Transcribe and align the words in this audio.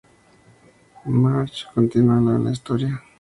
Marge 1.05 1.67
continúa 1.75 2.15
con 2.15 2.43
la 2.45 2.51
historia. 2.51 3.03